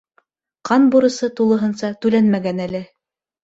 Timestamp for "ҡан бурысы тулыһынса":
0.69-1.95